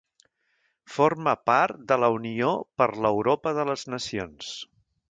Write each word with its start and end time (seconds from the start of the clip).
Forma 0.93 1.35
part 1.51 1.85
de 1.93 1.99
la 2.05 2.11
Unió 2.17 2.51
per 2.83 2.89
l'Europa 3.05 3.57
de 3.61 3.69
les 3.73 3.89
Nacions. 3.97 4.55